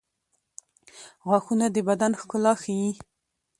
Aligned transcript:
•غاښونه 1.27 1.65
د 1.71 1.77
بدن 1.87 2.11
ښکلا 2.19 2.53
ښيي. 2.61 2.89